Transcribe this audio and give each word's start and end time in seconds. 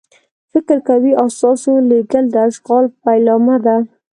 فکر 0.51 0.77
کوي 0.87 1.11
استازو 1.25 1.73
لېږل 1.89 2.25
د 2.31 2.35
اشغال 2.49 2.85
پیلامه 3.03 3.55
ده. 3.65 3.75